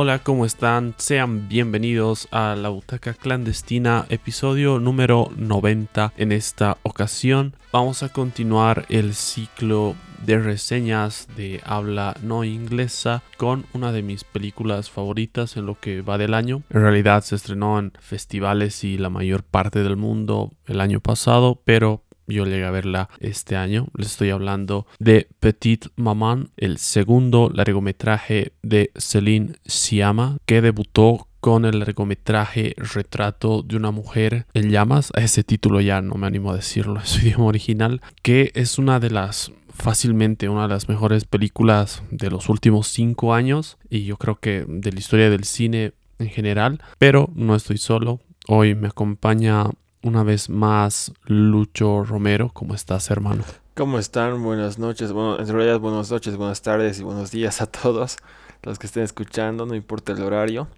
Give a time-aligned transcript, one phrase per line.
[0.00, 0.94] Hola, ¿cómo están?
[0.96, 6.12] Sean bienvenidos a la Butaca Clandestina, episodio número 90.
[6.16, 13.66] En esta ocasión vamos a continuar el ciclo de reseñas de habla no inglesa con
[13.72, 16.62] una de mis películas favoritas en lo que va del año.
[16.70, 21.60] En realidad se estrenó en festivales y la mayor parte del mundo el año pasado,
[21.64, 23.88] pero yo llegué a verla este año.
[23.96, 31.64] Les estoy hablando de Petit Maman, el segundo largometraje de Celine Siama, que debutó con
[31.64, 35.10] el largometraje Retrato de una mujer en llamas.
[35.14, 38.78] A ese título ya no me animo a decirlo en su idioma original, que es
[38.78, 44.04] una de las fácilmente una de las mejores películas de los últimos cinco años y
[44.04, 48.20] yo creo que de la historia del cine en general, pero no estoy solo.
[48.48, 49.66] Hoy me acompaña
[50.02, 52.50] una vez más Lucho Romero.
[52.52, 53.44] ¿Cómo estás, hermano?
[53.74, 54.42] ¿Cómo están?
[54.42, 55.12] Buenas noches.
[55.12, 58.16] Bueno, en realidad buenas noches, buenas tardes y buenos días a todos
[58.62, 60.68] los que estén escuchando, no importa el horario.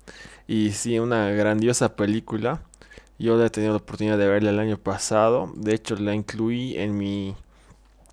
[0.47, 2.63] Y sí, una grandiosa película.
[3.19, 5.53] Yo la he tenido la oportunidad de verla el año pasado.
[5.55, 7.37] De hecho, la incluí en mi,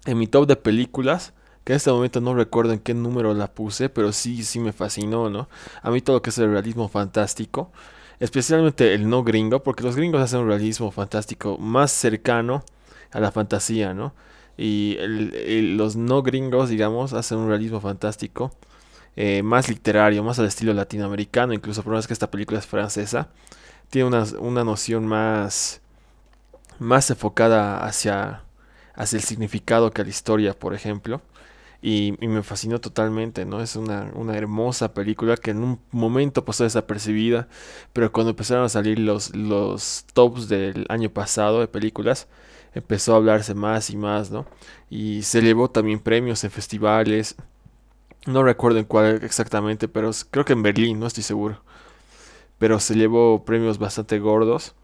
[0.05, 1.33] en mi top de películas.
[1.63, 4.71] Que en este momento no recuerdo en qué número la puse, pero sí, sí me
[4.71, 5.49] fascinó, ¿no?
[5.81, 7.71] A mí todo lo que es el realismo fantástico
[8.19, 12.63] especialmente el no gringo, porque los gringos hacen un realismo fantástico más cercano
[13.11, 14.13] a la fantasía, ¿no?
[14.57, 14.97] Y
[15.75, 18.51] los no gringos, digamos, hacen un realismo fantástico
[19.15, 23.29] eh, más literario, más al estilo latinoamericano, incluso por más que esta película es francesa,
[23.89, 25.81] tiene una, una noción más,
[26.79, 28.43] más enfocada hacia,
[28.95, 31.21] hacia el significado que a la historia, por ejemplo.
[31.89, 33.61] Y, me fascinó totalmente, ¿no?
[33.61, 37.47] Es una, hermosa película que en un momento pasó desapercibida,
[37.93, 42.27] pero cuando empezaron a salir los, los tops del año pasado de películas,
[42.73, 44.45] empezó a hablarse más y más, ¿no?
[44.89, 47.37] Y se llevó también premios en festivales,
[48.25, 51.61] no recuerdo en cuál exactamente, pero creo que en Berlín, no estoy seguro.
[52.59, 54.75] Pero se llevó premios bastante gordos.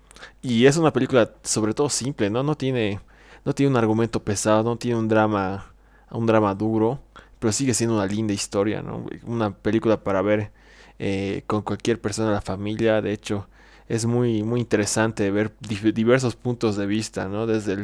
[0.41, 2.44] Y es una película sobre todo simple, ¿no?
[2.44, 3.01] No tiene,
[3.45, 5.72] no tiene un argumento pesado, no tiene un drama
[6.13, 7.00] un drama duro,
[7.40, 9.06] pero sigue siendo una linda historia, ¿no?
[9.25, 10.51] Una película para ver
[11.00, 13.47] eh, con cualquier persona de la familia, de hecho
[13.90, 17.46] es muy, muy interesante ver diversos puntos de vista, ¿no?
[17.46, 17.84] Desde,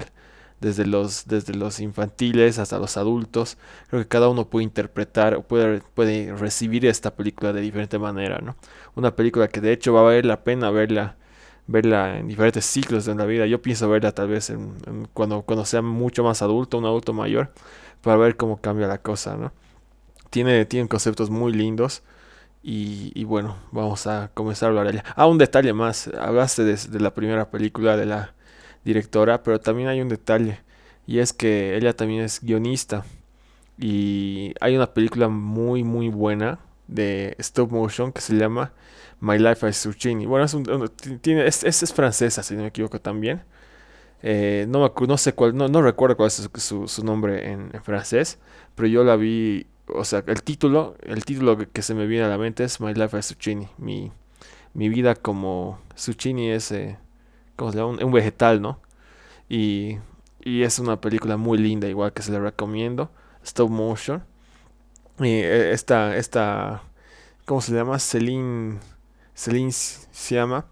[0.61, 3.57] desde, los, desde los infantiles hasta los adultos,
[3.89, 8.39] creo que cada uno puede interpretar o puede, puede recibir esta película de diferente manera,
[8.39, 8.55] ¿no?
[8.95, 11.17] Una película que de hecho va a valer la pena verla
[11.69, 13.45] verla en diferentes ciclos de la vida.
[13.45, 14.73] Yo pienso verla tal vez en,
[15.13, 17.51] cuando, cuando sea mucho más adulto, un adulto mayor,
[18.01, 19.51] para ver cómo cambia la cosa, ¿no?
[20.29, 22.03] Tiene, tiene conceptos muy lindos.
[22.61, 25.05] Y, bueno, vamos a comenzar a hablar de ella.
[25.15, 26.09] Ah, un detalle más.
[26.19, 28.35] Hablaste de, la primera película de la
[28.83, 30.59] directora, pero también hay un detalle.
[31.07, 33.05] Y es que ella también es guionista.
[33.77, 38.73] Y hay una película muy, muy buena de stop motion que se llama
[39.21, 40.25] My Life as Zucchini.
[40.25, 43.43] Bueno, es, es francesa, si no me equivoco también.
[44.21, 48.39] Eh, no, no sé cuál, no, no recuerdo cuál es su, su, nombre en, francés,
[48.75, 52.27] pero yo la vi, o sea, el título, el título que, se me viene a
[52.29, 54.11] la mente es My Life as Zucchini, mi,
[54.73, 56.97] mi vida como zucchini es, eh,
[57.55, 57.97] ¿cómo se llama?
[58.03, 58.81] Un, vegetal, ¿no?
[59.49, 59.99] Y,
[60.41, 63.11] y, es una película muy linda, igual que se la recomiendo,
[63.43, 64.23] stop motion.
[65.19, 66.83] Y eh, esta, esta,
[67.45, 67.99] ¿cómo se llama?
[67.99, 68.79] Celine,
[69.33, 70.65] Celine se llama,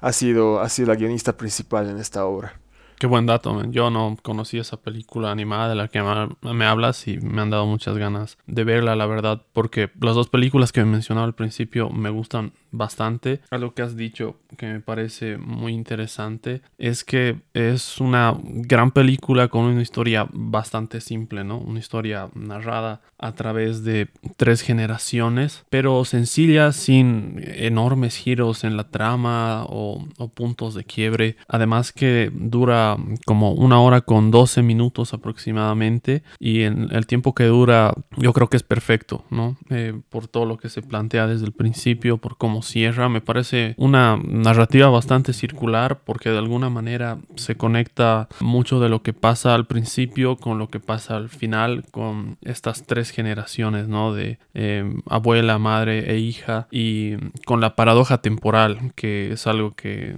[0.00, 2.60] ha sido, ha sido la guionista principal en esta obra.
[3.04, 6.02] Qué buen dato, yo no conocí esa película animada de la que
[6.40, 10.30] me hablas y me han dado muchas ganas de verla, la verdad, porque las dos
[10.30, 13.42] películas que me mencionaba al principio me gustan bastante.
[13.50, 19.48] Algo que has dicho que me parece muy interesante es que es una gran película
[19.48, 21.58] con una historia bastante simple, ¿no?
[21.58, 28.88] Una historia narrada a través de tres generaciones, pero sencilla, sin enormes giros en la
[28.90, 31.36] trama o, puntos de quiebre.
[31.48, 37.44] Además que dura como una hora con 12 minutos aproximadamente y en el tiempo que
[37.44, 39.56] dura yo creo que es perfecto, ¿no?
[39.70, 43.08] Eh, por todo lo que se plantea desde el principio, por cómo Sierra.
[43.08, 49.02] Me parece una narrativa bastante circular porque de alguna manera se conecta mucho de lo
[49.02, 54.14] que pasa al principio con lo que pasa al final, con estas tres generaciones, ¿no?
[54.14, 60.14] De em, abuela, madre e hija y con la paradoja temporal, que es algo que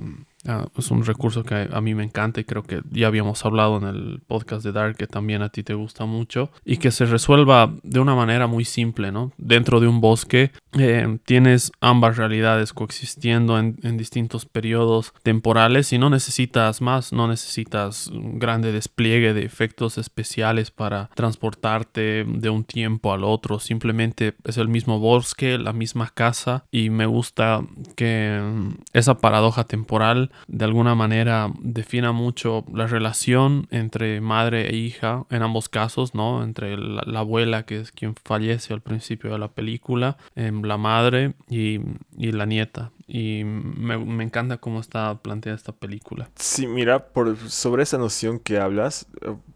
[0.46, 3.78] Ah, es un recurso que a mí me encanta y creo que ya habíamos hablado
[3.78, 7.06] en el podcast de Dark que también a ti te gusta mucho y que se
[7.06, 9.32] resuelva de una manera muy simple, ¿no?
[9.38, 15.98] Dentro de un bosque eh, tienes ambas realidades coexistiendo en, en, distintos periodos temporales y
[15.98, 22.64] no necesitas más, no necesitas un grande despliegue de efectos especiales para transportarte de un
[22.64, 27.62] tiempo al otro, simplemente es el mismo bosque, la misma casa y me gusta
[27.96, 34.76] que mm, esa paradoja temporal de alguna manera defina mucho la relación entre madre e
[34.76, 36.42] hija en ambos casos, ¿no?
[36.42, 41.34] Entre la, abuela, que es quien fallece al principio de la película, em, la madre
[41.48, 41.80] y,
[42.16, 42.90] la nieta.
[43.08, 46.28] Y me, encanta cómo está planteada esta película.
[46.36, 49.06] Sí, mira, por, sobre esa noción que hablas,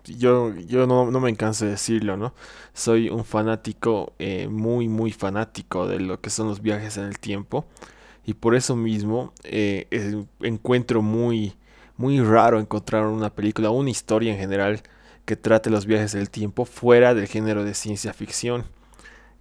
[0.05, 2.35] yo, yo no, me canso de decirlo, ¿no?
[2.75, 7.19] Soy un fanático, eh, muy, muy fanático de lo que son los viajes en el
[7.19, 7.67] tiempo
[8.25, 9.87] y por eso mismo eh,
[10.41, 11.55] encuentro muy,
[11.97, 14.83] muy raro encontrar una película, una historia en general
[15.25, 18.65] que trate los viajes del tiempo fuera del género de ciencia ficción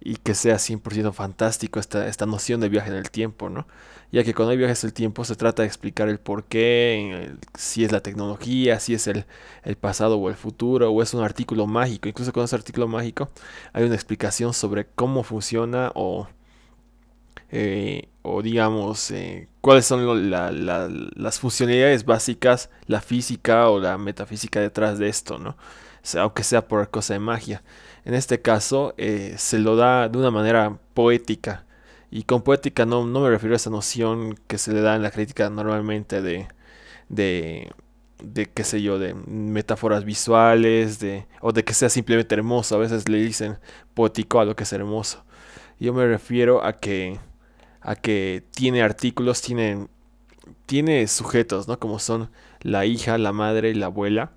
[0.00, 3.66] y que sea 100% fantástico esta, esta noción de viaje en el tiempo, ¿no?
[4.12, 7.84] Ya que cuando hay viajes del tiempo se trata de explicar el por qué, si
[7.84, 9.26] es la tecnología, si es el,
[9.62, 12.08] el, pasado o el futuro, o es un artículo mágico.
[12.08, 13.28] Incluso con ese artículo mágico
[13.72, 16.28] hay una explicación sobre cómo funciona o
[17.52, 24.98] eh, o digamos eh, cuáles son las funcionalidades básicas, la física o la metafísica detrás
[24.98, 25.56] de esto, ¿no?
[26.18, 27.62] aunque sea por cosa de magia.
[28.04, 31.66] En este caso eh, se lo da de una manera poética.
[32.10, 35.02] Y con poética no, no, me refiero a esa noción que se le da en
[35.02, 36.48] la crítica normalmente de,
[37.08, 37.70] de,
[38.22, 42.76] de qué sé yo, de metáforas visuales, de, o de que sea simplemente hermoso.
[42.76, 43.58] A veces le dicen
[43.94, 45.24] poético a lo que es hermoso.
[45.78, 47.18] Yo me refiero a que
[47.80, 49.88] a que tiene artículos, tiene,
[50.66, 51.78] tiene sujetos, ¿no?
[51.78, 52.30] Como son
[52.60, 54.32] la hija, la madre y la abuela.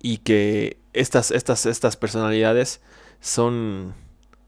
[0.00, 2.80] Y que estas, estas, estas personalidades
[3.20, 3.94] son,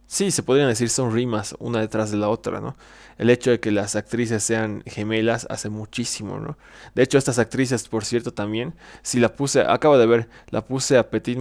[0.07, 2.77] sí, se podrían decir, son rimas una detrás de la otra, ¿no?
[3.19, 6.57] El hecho de que las actrices sean gemelas hace muchísimo, ¿no?
[6.95, 10.97] De hecho, estas actrices, por cierto, también, si la puse, acabo de ver, la puse
[10.97, 11.39] a Petit,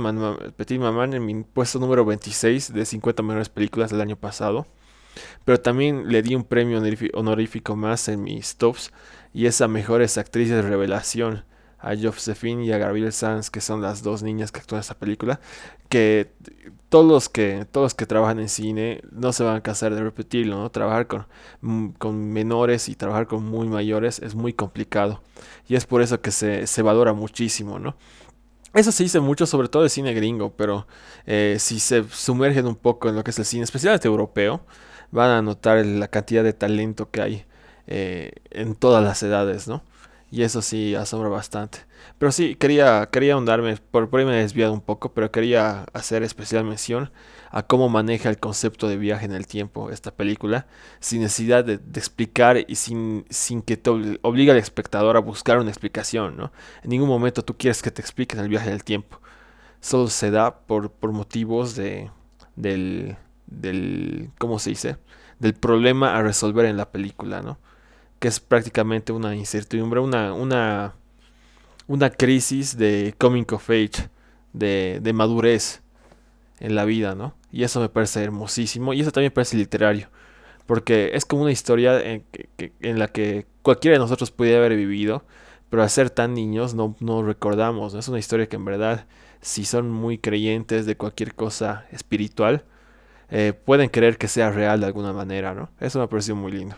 [0.58, 4.68] Petit Maman en mi puesto número 26 de 50 mejores películas del año pasado.
[5.46, 6.82] Pero también le di un premio
[7.14, 8.92] honorífico más en mis tops
[9.34, 11.46] y es a mejores actrices de revelación
[11.80, 14.98] a Josephine y a Gabriel Sanz, que son las dos niñas que actúan en esta
[14.98, 15.40] película,
[15.88, 16.32] que
[16.90, 20.02] todos los que todos los que trabajan en cine no se van a cansar de
[20.02, 20.70] repetirlo, ¿no?
[20.72, 21.26] Trabajar con,
[21.62, 25.22] mm, con menores y trabajar con muy mayores es muy complicado
[25.68, 27.96] y es por eso que se, se valora muchísimo, ¿no?
[28.74, 30.86] Eso se dice mucho, sobre todo el cine gringo, pero
[31.26, 34.62] eh, si se sumergen un poco en lo que es el cine, especialmente europeo,
[35.12, 37.46] van a notar la cantidad de talento que hay
[37.88, 39.84] eh, en todas las edades, ¿no?
[40.32, 41.80] Y eso sí asombra bastante.
[42.20, 45.86] Pero sí, quería, quería ahondarme, por, por ahí me he desviado un poco, pero quería
[45.94, 47.12] hacer especial mención
[47.52, 50.68] a cómo maneja el concepto de viaje en el tiempo esta película,
[51.00, 53.90] sin necesidad de, explicar y sin, sin que te
[54.22, 56.52] obligue al espectador a buscar una explicación, ¿no?
[56.84, 59.20] En ningún momento tú quieres que te expliquen el viaje en el tiempo.
[59.82, 62.12] Solo se da por, por motivos de,
[62.56, 63.18] del,
[63.50, 64.98] del, ¿cómo se dice?
[65.40, 67.58] Del problema a resolver en la película, ¿no?
[68.20, 70.96] Que es prácticamente una incertidumbre, una, una,
[71.88, 74.10] una crisis de coming of age,
[74.54, 75.82] de, de madurez
[76.60, 77.36] en la vida, ¿no?
[77.52, 80.10] Y eso me parece hermosísimo y eso también me parece literario,
[80.66, 82.24] porque es como una historia en,
[83.00, 85.24] la que cualquiera de nosotros pudiera haber vivido,
[85.70, 89.08] pero al ser tan niños no, no recordamos, es una historia que en verdad,
[89.42, 92.66] si son muy creyentes de cualquier cosa espiritual,
[93.32, 95.70] eh, pueden creer que sea real de alguna manera, ¿no?
[95.80, 96.76] Eso me pareció muy lindo.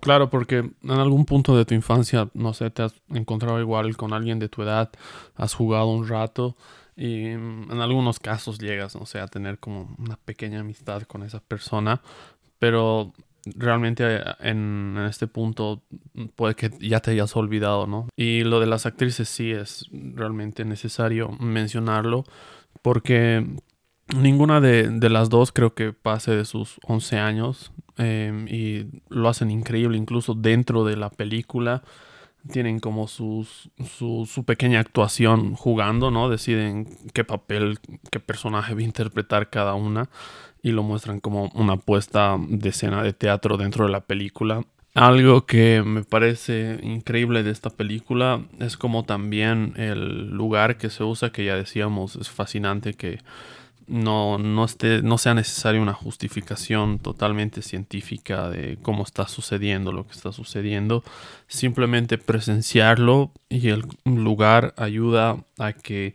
[0.00, 4.12] Claro, porque en algún punto de tu infancia, no sé, te has encontrado igual con
[4.12, 4.90] alguien de tu edad,
[5.34, 6.56] has jugado un rato
[6.96, 11.40] y en algunos casos llegas, no sé, a tener como una pequeña amistad con esa
[11.40, 12.00] persona,
[12.58, 13.12] pero
[13.56, 15.82] realmente eh, en, en, este punto
[16.36, 18.08] puede que ya te hayas olvidado, ¿no?
[18.16, 22.24] Y lo de las actrices sí es realmente necesario mencionarlo
[22.82, 23.46] porque
[24.16, 29.50] Ninguna de, las dos creo que pase de sus 11 años em, y lo hacen
[29.50, 31.82] increíble incluso dentro de la película.
[32.50, 36.30] Tienen como sus, su, su, pequeña actuación jugando, ¿no?
[36.30, 37.78] Deciden qué papel,
[38.10, 40.08] qué personaje va a interpretar cada una
[40.62, 44.62] y lo muestran como una puesta de escena de teatro dentro de la película.
[44.94, 51.04] Algo que me parece increíble de esta película es como también el lugar que se
[51.04, 53.20] usa, que ya decíamos, es fascinante que
[53.88, 60.06] no, no, esté, no sea necesaria una justificación totalmente científica de cómo está sucediendo lo
[60.06, 61.02] que está sucediendo.
[61.46, 66.14] Simplemente presenciarlo y el lugar ayuda a que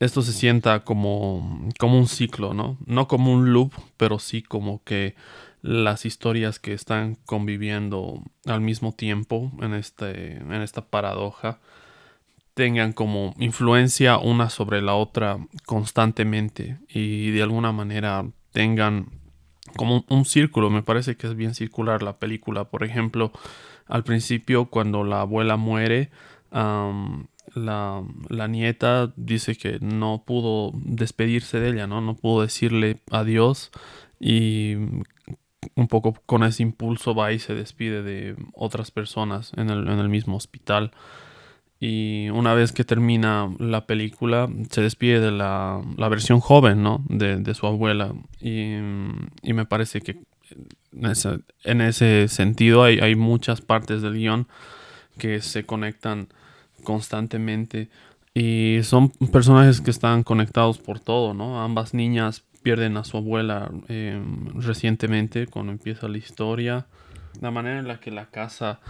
[0.00, 2.78] esto se sienta como, como un ciclo, ¿no?
[2.84, 5.14] No como un loop, pero sí como que
[5.62, 11.60] las historias que están conviviendo al mismo tiempo en, este, en esta paradoja
[12.54, 19.08] tengan como influencia una sobre la otra constantemente y de alguna manera tengan
[19.76, 20.70] como un, círculo.
[20.70, 22.64] Me parece que es bien circular la película.
[22.70, 23.32] Por ejemplo,
[23.86, 26.10] al principio cuando la abuela muere,
[26.52, 32.00] la, la, nieta dice que no pudo despedirse de ella, ¿no?
[32.00, 33.72] No pudo decirle adiós
[34.20, 34.76] y
[35.74, 39.98] un poco con ese impulso va y se despide de otras personas en el, en
[39.98, 40.92] el mismo hospital.
[41.80, 47.04] Y una vez que termina la película, se despide de la, la versión joven, ¿no?
[47.08, 48.14] De, de su abuela.
[48.40, 48.74] Y,
[49.42, 50.18] y, me parece que
[50.92, 54.46] en ese, en ese sentido hay, hay, muchas partes del guion
[55.18, 56.28] que se conectan
[56.84, 57.90] constantemente.
[58.34, 61.62] Y son personajes que están conectados por todo, ¿no?
[61.62, 64.20] Ambas niñas pierden a su abuela eh,
[64.54, 66.86] recientemente cuando empieza la historia.
[67.40, 68.80] La manera en la que la casa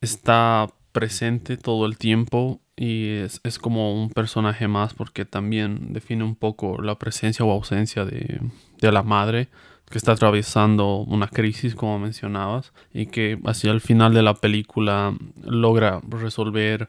[0.00, 6.22] está presente todo el tiempo y es, es, como un personaje más porque también define
[6.22, 8.40] un poco la presencia o ausencia de,
[8.80, 9.48] de, la madre
[9.90, 15.16] que está atravesando una crisis como mencionabas y que hacia el final de la película
[15.42, 16.88] logra resolver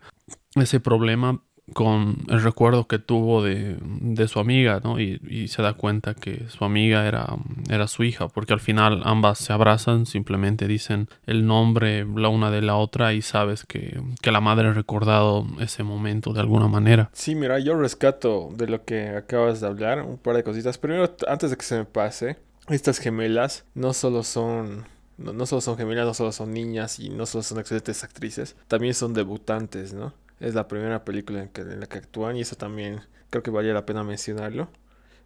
[0.55, 1.41] ese problema
[1.74, 5.00] con el recuerdo que tuvo de, de su amiga, ¿no?
[5.00, 7.25] Y, y, se da cuenta que su amiga era,
[7.69, 12.51] era su hija, porque al final ambas se abrazan, simplemente dicen el nombre la una
[12.51, 16.67] de la otra y sabes que, que la madre ha recordado ese momento de alguna
[16.67, 17.10] manera.
[17.13, 20.77] Sí, mira, yo rescato de lo que acabas de hablar un par de cositas.
[20.77, 22.38] Primero, antes de que se me pase,
[22.69, 24.86] estas gemelas no solo son
[25.17, 28.55] no, no, solo son gemelas, no solo son niñas y no solo son excelentes actrices,
[28.67, 30.13] también son debutantes, ¿no?
[30.39, 33.86] Es la primera película en, la que actúan y eso también creo que vale la
[33.86, 34.70] pena mencionarlo.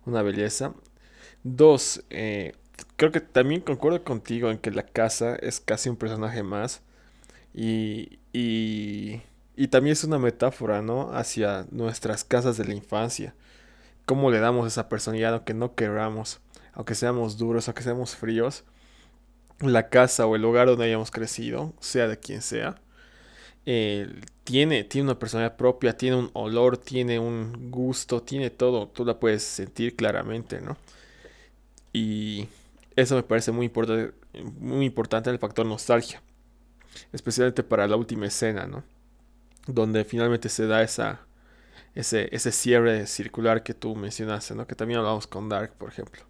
[0.05, 0.73] Una belleza.
[1.43, 2.53] Dos, eh,
[2.95, 6.81] creo que también concuerdo contigo en que la casa es casi un personaje más.
[7.53, 9.21] Y, y,
[9.55, 11.11] y también es una metáfora, ¿no?
[11.13, 13.33] Hacia nuestras casas de la infancia.
[14.05, 16.39] Cómo le damos esa personalidad aunque no queramos.
[16.73, 18.63] Aunque seamos duros, aunque seamos fríos.
[19.59, 22.75] La casa o el lugar donde hayamos crecido, sea de quien sea,
[24.43, 28.87] tiene, tiene una personalidad propia, tiene un olor, tiene un gusto, tiene todo.
[28.87, 30.75] Tú la puedes sentir claramente, ¿no?
[31.93, 32.47] Y
[32.95, 34.13] eso me parece muy importante,
[34.59, 36.21] muy importante el factor nostalgia.
[37.13, 38.83] Especialmente para la última escena, ¿no?
[39.67, 41.21] Donde finalmente se da esa,
[41.93, 44.65] ese, ese cierre circular que tú mencionaste, ¿no?
[44.65, 46.23] Que también hablamos con Dark, por ejemplo.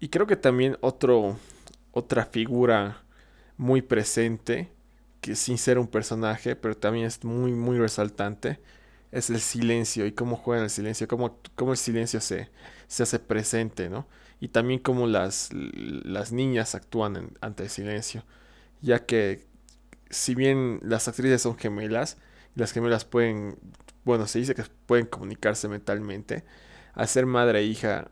[0.00, 3.02] Y creo que también otra figura
[3.58, 4.70] muy presente
[5.20, 8.60] que sin ser un personaje, pero también es muy, muy resaltante,
[9.12, 12.50] es el silencio y cómo juega el silencio, cómo, cómo el silencio se,
[12.86, 14.06] se hace presente, ¿no?
[14.40, 18.24] Y también cómo las, las niñas actúan ante el silencio,
[18.80, 19.46] ya que
[20.10, 22.18] si bien las actrices son gemelas,
[22.54, 23.58] las gemelas pueden,
[24.04, 26.44] bueno, se dice que pueden comunicarse mentalmente,
[26.94, 28.10] al ser madre e hija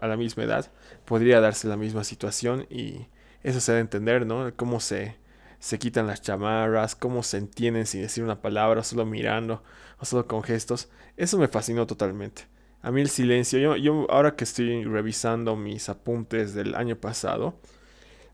[0.00, 0.70] a la misma edad,
[1.04, 3.06] podría darse la misma situación y
[3.42, 4.54] eso se debe entender, ¿no?
[4.56, 5.16] Cómo se,
[5.58, 9.62] se quitan las chamarras, cómo se entienden sin decir una palabra, solo mirando
[9.98, 10.88] o solo con gestos.
[11.16, 12.42] Eso me fascinó totalmente.
[12.82, 17.58] A mí el silencio, yo, yo ahora que estoy revisando mis apuntes del año pasado,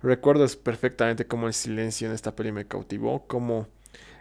[0.03, 3.69] recuerdo perfectamente cómo el silencio en esta peli me cautivó, como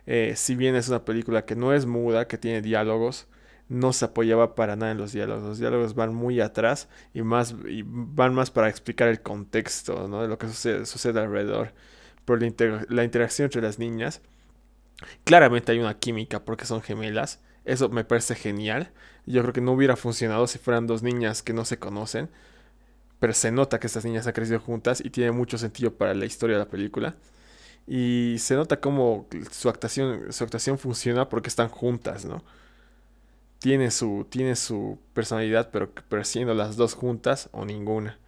[0.06, 3.27] eh, si bien es una película que no es muda, que tiene diálogos,
[3.70, 5.44] no se apoyaba para nada en los diálogos.
[5.44, 10.22] Los diálogos van muy atrás y, más, y van más para explicar el contexto ¿no?
[10.22, 11.74] de lo que sucede, sucede alrededor
[12.29, 14.21] por la, interacción entre las niñas.
[15.24, 17.39] Claramente hay una química porque son gemelas.
[17.65, 18.91] Eso me parece genial.
[19.25, 22.29] Yo creo que no hubiera funcionado si fueran dos niñas que no se conocen.
[23.19, 26.25] Pero se nota que estas niñas han crecido juntas y tiene mucho sentido para la
[26.27, 27.15] historia de la película.
[27.88, 32.43] Y se nota cómo su actuación, su actuación funciona porque están juntas, ¿no?
[33.57, 38.19] Tiene su, tiene su personalidad, pero, pero siendo las dos juntas o ninguna.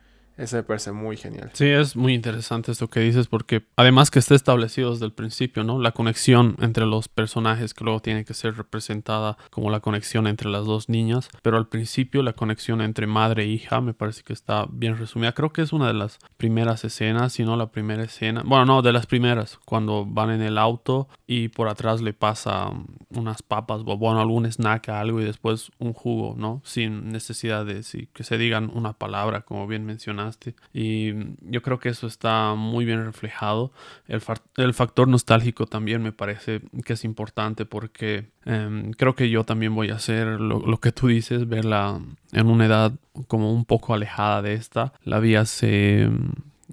[0.41, 1.51] Eso me parece muy genial.
[1.53, 5.63] Sí, es muy interesante esto que dices porque además que está establecido desde el principio,
[5.63, 5.77] ¿no?
[5.79, 10.49] La conexión entre los personajes que luego tiene que ser representada como la conexión entre
[10.49, 14.33] las dos niñas, pero al principio la conexión entre madre e hija me parece que
[14.33, 15.33] está bien resumida.
[15.33, 18.41] Creo que es una de las primeras escenas, si no la primera escena.
[18.43, 22.71] Bueno, no, de las primeras, cuando van en el auto y por atrás le pasa
[23.11, 26.63] unas papas o bueno, algún snack, algo y después un jugo, ¿no?
[26.65, 27.81] Sin necesidad de
[28.11, 30.30] que se digan una palabra, como bien mencionaste
[30.73, 33.71] y yo creo que eso está muy bien reflejado.
[34.07, 34.21] El,
[34.57, 39.75] el factor nostálgico también me parece que es importante porque em, creo que yo también
[39.75, 41.99] voy a hacer lo, que tú dices, verla
[42.31, 42.93] en una edad
[43.27, 44.93] como un poco alejada de esta.
[45.03, 46.09] La vi hace...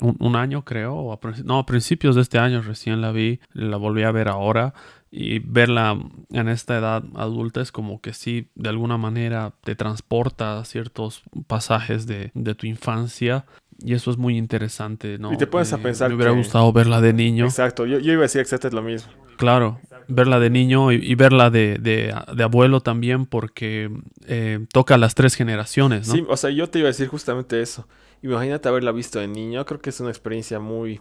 [0.00, 4.04] Un, año creo, a, no, a principios de este año recién la vi, la volví
[4.04, 4.72] a ver ahora
[5.10, 5.98] y verla
[6.30, 11.22] en esta edad adulta es como que sí, de alguna manera te transporta a ciertos
[11.46, 13.46] pasajes de, de, tu infancia
[13.78, 15.32] y eso es muy interesante, ¿no?
[15.32, 16.10] Y te pones a eh, pensar.
[16.10, 17.46] Me hubiera gustado verla de niño.
[17.46, 19.10] Exacto, yo, yo iba a decir exactamente lo mismo.
[19.38, 23.88] Claro, verla de niño y, verla de, de, de, abuelo también porque
[24.26, 26.14] eh, toca las tres generaciones, ¿no?
[26.14, 27.86] Sí, o sea, yo te iba a decir justamente eso.
[28.20, 31.00] Imagínate haberla visto de niño, creo que es una experiencia muy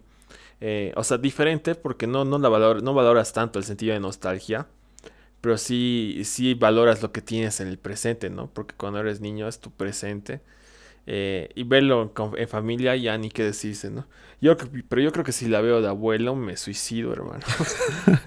[0.60, 4.00] eh, o sea, diferente porque no, no, la valor, no valoras tanto el sentido de
[4.00, 4.68] nostalgia,
[5.42, 8.48] pero sí, sí valoras lo que tienes en el presente, ¿no?
[8.52, 10.42] Porque cuando eres niño es tu presente.
[11.10, 14.06] Eh, y verlo en, familia ya ni qué decirse, ¿no?
[14.42, 14.58] Yo,
[14.90, 17.46] pero yo creo que si la veo de abuelo me suicido, hermano.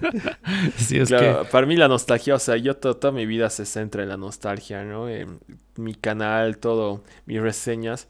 [0.77, 1.37] sí, es que...
[1.51, 4.83] Para mí la nostalgia, o sea, yo toda mi vida se centra en la nostalgia,
[4.83, 5.07] ¿no?
[5.09, 5.39] En
[5.75, 8.07] mi canal, todo, mis reseñas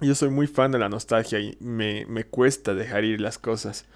[0.00, 3.86] yo soy muy fan de la nostalgia y me, cuesta dejar ir las cosas.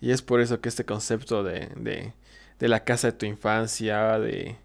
[0.00, 2.12] Y es por eso que este concepto de, de,
[2.58, 4.56] de la casa de tu infancia, de,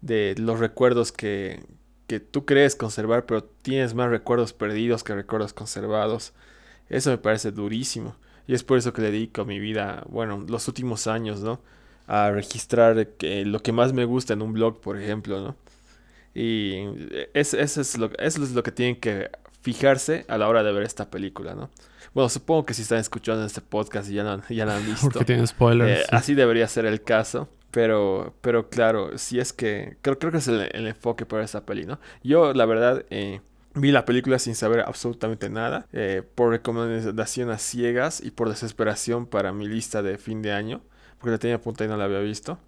[0.00, 1.62] de los recuerdos que,
[2.06, 6.34] que tú crees conservar, pero tienes más recuerdos perdidos que recuerdos conservados,
[6.88, 8.16] eso me parece durísimo.
[8.46, 11.60] Y es por eso que dedico mi vida, bueno, los últimos años, ¿no?
[12.06, 15.56] A registrar lo que más me gusta en un blog, por ejemplo, ¿no?
[16.34, 16.84] Y
[17.34, 19.30] eso, es lo, eso es lo que tienen que
[19.62, 21.70] fijarse a la hora de ver esta película, ¿no?
[22.14, 25.08] Bueno, supongo que si están escuchando este podcast y ya la, ya han visto.
[25.08, 26.00] Porque tiene spoilers.
[26.00, 27.48] Eh, así debería ser el caso.
[27.70, 29.96] Pero, pero claro, si es que.
[30.02, 31.98] Creo, creo que es el, enfoque para esta peli, ¿no?
[32.22, 33.40] Yo, la verdad, eh,
[33.74, 35.86] vi la película sin saber absolutamente nada.
[35.92, 40.82] Eh, por recomendación a ciegas y por desesperación para mi lista de fin de año.
[41.18, 42.58] Porque la tenía apuntada y no la había visto.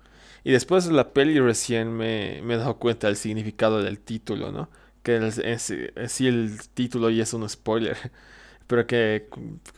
[0.42, 4.52] Y después de la peli recién me, me he dado cuenta del significado del título,
[4.52, 4.70] ¿no?
[5.04, 5.72] Que es,
[6.12, 7.96] sí el título y es un spoiler.
[8.66, 9.28] Pero que,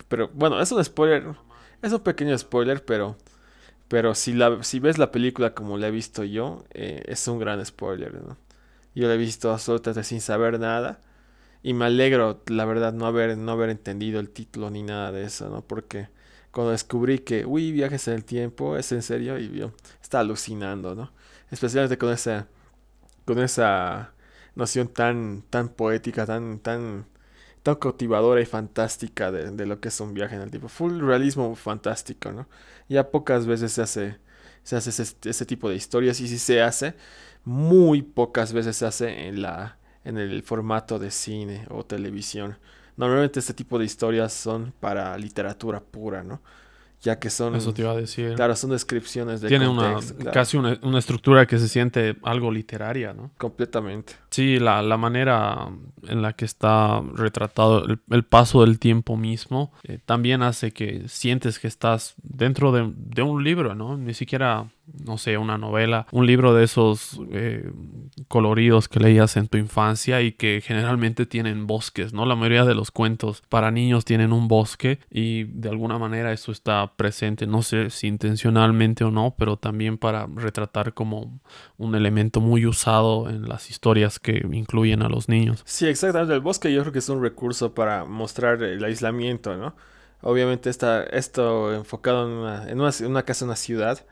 [0.08, 1.34] pero bueno, es un spoiler,
[1.82, 3.16] es un pequeño spoiler, pero,
[3.88, 7.40] pero si, la, si ves la película como la he visto yo, eh, es un
[7.40, 8.38] gran spoiler, ¿no?
[8.94, 11.00] Yo la he visto absolutamente sin saber nada
[11.62, 15.24] y me alegro, la verdad, no haber, no haber entendido el título ni nada de
[15.24, 15.62] eso, ¿no?
[15.66, 16.08] Porque
[16.52, 20.94] cuando descubrí que, uy, viajes en el tiempo, es en serio, y yo estaba alucinando,
[20.94, 21.12] ¿no?
[21.50, 22.48] Especialmente con esa,
[23.24, 24.12] con esa
[24.56, 27.06] noción tan, tan poética, tan, tan,
[27.62, 30.68] tan cautivadora y fantástica de, lo que es un viaje en el tiempo.
[30.68, 32.48] Full realismo fantástico, ¿no?
[32.88, 34.18] Ya pocas veces se hace,
[34.64, 34.90] se hace
[35.24, 36.94] ese, tipo de historias y si se hace,
[37.44, 42.58] muy pocas veces se hace en, la, en el formato de cine o televisión.
[42.96, 46.40] Normalmente este tipo de historias son para literatura pura, ¿no?
[47.02, 47.54] Ya que son...
[47.54, 48.34] Eso te iba a decir.
[48.34, 49.48] Claro, son descripciones de...
[49.48, 49.98] Tiene una,
[50.32, 53.30] casi una, una, estructura que se siente algo literaria, ¿no?
[53.38, 54.14] Completamente.
[54.30, 55.68] Sí, la, la manera
[56.08, 61.58] en la que está retratado el, paso del tiempo mismo eh, también hace que sientes
[61.58, 63.96] que estás dentro de, de un libro, ¿no?
[63.96, 64.66] Ni siquiera
[65.04, 67.70] no sé, una novela, un libro de esos eh,
[68.28, 72.24] coloridos que leías en tu infancia y que generalmente tienen bosques, ¿no?
[72.26, 76.52] La mayoría de los cuentos para niños tienen un bosque y de alguna manera eso
[76.52, 81.40] está presente, no sé si intencionalmente o no, pero también para retratar como
[81.76, 85.62] un elemento muy usado en las historias que incluyen a los niños.
[85.64, 86.34] Sí, exactamente.
[86.34, 89.74] El bosque yo creo que es un recurso para mostrar el aislamiento, ¿no?
[90.22, 94.06] Obviamente está esto enfocado en una, en una, en una casa, en una ciudad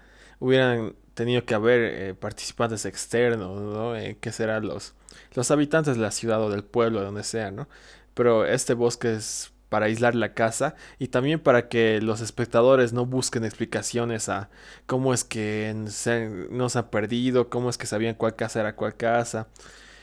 [0.44, 3.96] hubieran tenido que haber eh, participantes externos, ¿no?
[3.96, 4.94] Eh, que serán los,
[5.34, 7.66] los habitantes de la ciudad o del pueblo, donde sea, ¿no?
[8.12, 13.06] Pero este bosque es para aislar la casa y también para que los espectadores no
[13.06, 14.50] busquen explicaciones a
[14.86, 18.76] cómo es que se, no se han perdido, cómo es que sabían cuál casa era
[18.76, 19.48] cuál casa.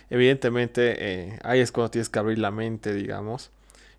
[0.10, 3.52] Evidentemente, eh, ahí es cuando tienes que abrir la mente, digamos,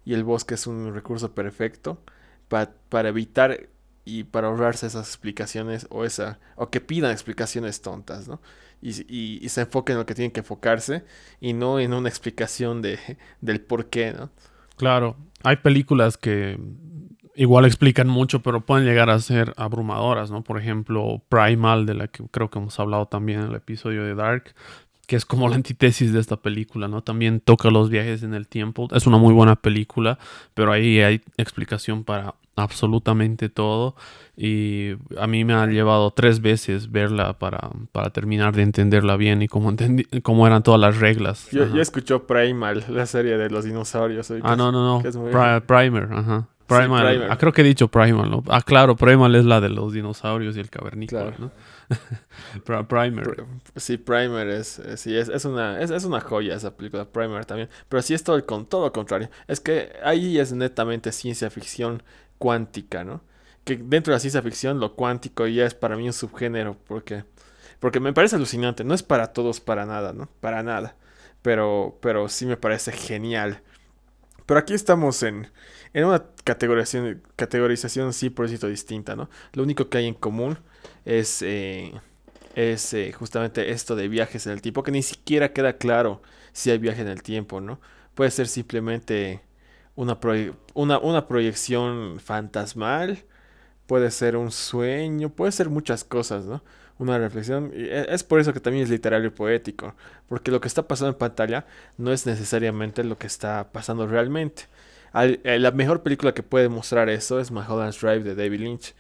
[0.05, 2.03] y el bosque es un recurso perfecto
[2.49, 3.69] para, para evitar
[4.05, 8.41] y para ahorrarse esas explicaciones o esa o que pidan explicaciones tontas, ¿no?
[8.81, 11.05] Y, y, se enfoquen en lo que tienen que enfocarse
[11.41, 12.99] y no en una explicación de,
[13.41, 14.31] del por qué, ¿no?
[14.77, 16.59] Claro, hay películas que
[17.35, 20.43] igual explican mucho, pero pueden llegar a ser abrumadoras, ¿no?
[20.43, 24.15] Por ejemplo, Primal, de la que creo que hemos hablado también en el episodio de
[24.15, 24.55] Dark,
[25.07, 27.03] que es como la antítesis de esta película, ¿no?
[27.03, 28.89] También toca los viajes en el tiempo.
[28.93, 30.19] Es una muy buena película,
[30.55, 33.95] pero ahí hay explicación para absolutamente todo.
[34.37, 39.43] Y a mí me ha llevado tres veces verla para, para terminar de entenderla bien
[39.43, 39.75] y cómo,
[40.23, 41.49] cómo eran todas las reglas.
[41.51, 44.31] Yo, yo escucho Primal, la serie de los dinosaurios.
[44.43, 45.63] Ah, no, no, no.
[45.67, 46.49] Primer, ajá.
[46.67, 47.27] Primal.
[47.31, 48.43] Ah, creo que he dicho Primal, ¿no?
[48.49, 51.51] Ah, claro, Primal es la de los dinosaurios y el cavernícola, ¿no?
[52.89, 53.45] Primer.
[53.77, 57.69] Sí, Primer es, sí, es, es, una, es, es, una joya esa película, Primer también.
[57.89, 59.29] Pero sí es todo, con, todo lo contrario.
[59.47, 62.03] Es que ahí es netamente ciencia ficción
[62.43, 63.23] cuántica, ¿no?
[63.63, 67.25] Que dentro de la ciencia ficción lo cuántico ya es para mí un subgénero, porque,
[67.79, 68.83] porque me parece alucinante.
[68.83, 70.29] No es para todos, para nada, ¿no?
[70.41, 70.97] Para nada.
[71.41, 73.63] Pero, pero sí me parece genial.
[74.45, 75.53] Pero aquí estamos en,
[75.93, 79.31] en una categorización, categorización sí, por cierto, distinta, ¿no?
[79.53, 80.59] Lo único que hay en común
[81.05, 81.93] es, eh,
[82.57, 86.73] es eh, justamente esto de viajes en el tiempo, que ni siquiera queda claro si
[86.73, 87.81] hay viaje en el tiempo, ¿no?
[88.17, 89.43] Puede ser simplemente
[89.95, 90.19] una,
[90.75, 93.25] una, una proyección fantasmal,
[93.87, 96.63] puede ser un sueño, puede ser muchas cosas, ¿no?
[96.99, 97.73] Una reflexión.
[97.75, 99.95] E, es por eso que también es literario y poético,
[100.29, 101.67] porque lo que está pasando en pantalla
[101.99, 104.65] no es necesariamente lo que está pasando realmente.
[105.15, 108.95] Eh, la mejor película que puede mostrar eso es Mulholland Drive de David Lynch,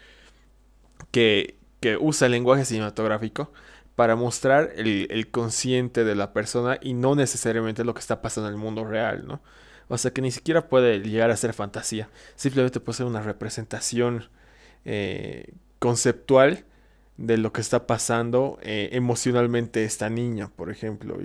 [1.10, 3.52] que, que usa el lenguaje cinematográfico
[3.94, 8.48] para mostrar el, el, consciente de la persona y no necesariamente lo que está pasando
[8.48, 9.40] en el mundo real, ¿no?
[9.88, 14.28] O sea que ni siquiera puede llegar a ser fantasía, simplemente puede ser una representación
[14.84, 16.64] eh, conceptual
[17.16, 21.18] de lo que está pasando eh, emocionalmente esta niña, por ejemplo,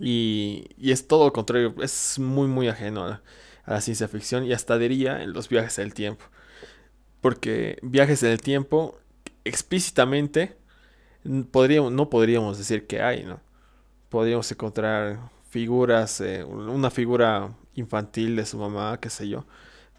[0.00, 3.22] Y, es todo lo contrario, es muy, muy ajeno a,
[3.66, 6.24] la ciencia ficción y hasta diría en los viajes del tiempo.
[7.20, 8.98] Porque viajes en el tiempo
[9.44, 10.56] explícitamente
[11.50, 13.40] podríamos, no podríamos decir que hay, ¿no?
[14.08, 19.44] Podríamos encontrar figuras, eh, una figura infantil de su mamá, qué sé yo,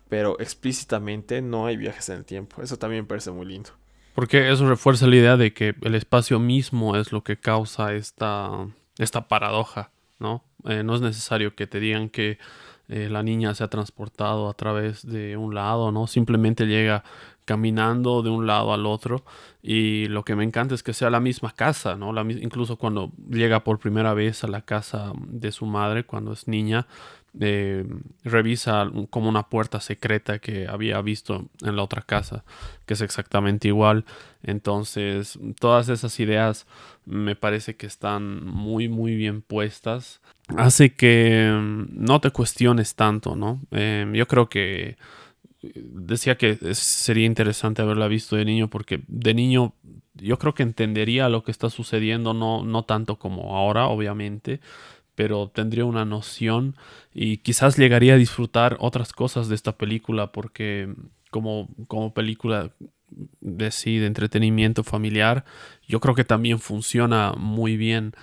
[0.10, 2.64] pero explícitamente no hay viajes en el tiempo.
[2.64, 3.70] Eso también me parece muy lindo.
[4.16, 8.68] Porque eso refuerza la idea de que el espacio mismo es lo que causa esta,
[8.98, 10.44] esta paradoja, ¿no?
[10.66, 12.40] Eh, no es necesario que te digan que
[12.90, 16.08] eh, la niña se ha transportado a través de un lado, ¿no?
[16.08, 17.04] Simplemente llega
[17.46, 19.24] caminando de un lado al otro
[19.62, 21.98] y lo que me encanta es que sea la misma casa,
[22.42, 26.88] incluso cuando llega por primera vez a la casa de su madre cuando es niña,
[27.40, 27.84] eh,
[28.24, 32.44] revisa como una puerta secreta que había visto en la otra casa,
[32.86, 34.06] que es exactamente igual.
[34.44, 36.68] Entonces, todas esas ideas
[37.06, 40.22] me parece que están muy, muy bien puestas.
[40.58, 43.62] Hace que mm, no te cuestiones tanto, ¿no?
[43.72, 44.98] Eh, yo creo que
[45.64, 49.74] decía que sería interesante haberla visto de niño porque de niño
[50.14, 54.60] yo creo que entendería lo que está sucediendo, no, no tanto como ahora, obviamente,
[55.16, 56.76] pero tendría una noción
[57.14, 60.94] y quizás llegaría a disfrutar otras cosas de esta película porque
[61.32, 62.72] como, como película
[63.42, 65.46] de sí, de entretenimiento familiar,
[65.88, 68.14] yo creo que también funciona muy bien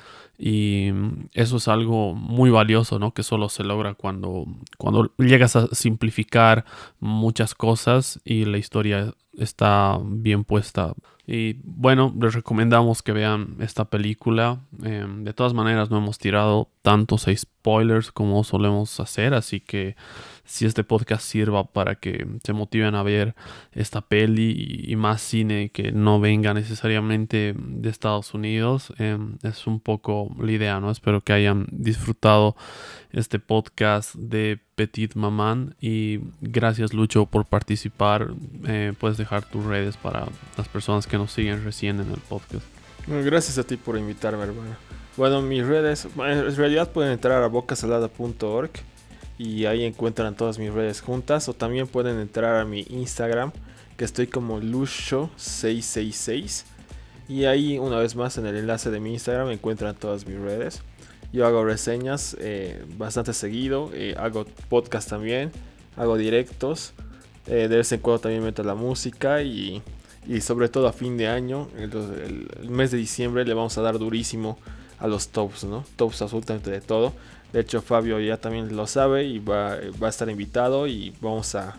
[0.43, 0.91] y
[1.35, 3.13] eso es algo muy valioso, ¿no?
[3.13, 4.47] Que solo se logra cuando,
[4.79, 6.65] cuando llegas a simplificar
[6.99, 10.95] muchas cosas y la historia está bien puesta.
[11.27, 14.61] Y bueno, les recomendamos que vean esta película.
[14.83, 19.95] Em, de todas maneras, no hemos tirado tantos spoilers como solemos hacer, así que
[20.51, 23.37] si este podcast sirva para que se motiven a ver
[23.71, 29.79] esta peli y, más cine que no venga necesariamente de Estados Unidos, em, es un
[29.79, 30.91] poco la idea, ¿no?
[30.91, 32.57] Espero que hayan disfrutado
[33.13, 38.33] este podcast de Petit Maman y gracias Lucho por participar.
[38.67, 40.27] Eh, puedes dejar tus redes para
[40.59, 42.67] las personas que nos siguen recién en el podcast.
[43.07, 44.75] gracias a ti por invitarme, hermano.
[45.17, 48.71] Bueno, mis redes, en realidad pueden entrar a bocasalada.org
[49.41, 53.53] y ahí encuentran todas mis redes juntas o también pueden entrar a mi Instagram
[53.97, 56.65] que estoy como lucho666
[57.27, 60.83] y ahí una vez más en el enlace de mi Instagram encuentran todas mis redes.
[61.33, 65.53] Yo hago reseñas eh, bastante seguido, eh, hago podcast también,
[65.97, 66.93] hago directos,
[67.47, 69.81] eh, de vez en cuando también meto la música y,
[70.29, 73.99] y sobre todo a fin de año, el, mes de diciembre le vamos a dar
[73.99, 74.59] durísimo
[74.99, 75.83] a los tops, ¿no?
[75.97, 77.15] Tops absolutamente de todo.
[77.53, 81.55] De hecho, Fabio ya también lo sabe y va, va a estar invitado y vamos
[81.55, 81.79] a,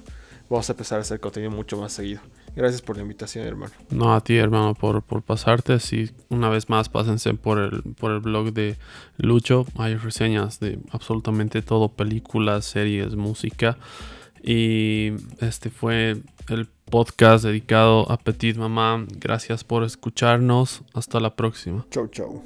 [0.49, 2.21] vamos a empezar a hacer contenido mucho más seguido.
[2.55, 3.71] Gracias por la invitación, hermano.
[3.89, 5.73] No, a ti, hermano, por, por pasarte.
[5.73, 8.77] Así, una vez más, pásense por el, por el blog de
[9.17, 9.65] Lucho.
[9.77, 13.77] Hay reseñas de absolutamente todo, películas, series, música.
[14.43, 16.17] Y este fue
[16.49, 19.05] el podcast dedicado a Petit Mamá.
[19.17, 20.81] Gracias por escucharnos.
[20.93, 21.85] Hasta la próxima.
[21.89, 22.43] Chau, chau.